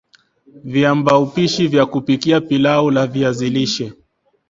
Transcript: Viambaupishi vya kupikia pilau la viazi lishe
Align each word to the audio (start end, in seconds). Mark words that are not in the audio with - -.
Viambaupishi 0.63 1.67
vya 1.67 1.85
kupikia 1.85 2.41
pilau 2.41 2.91
la 2.91 3.07
viazi 3.07 3.49
lishe 3.49 3.93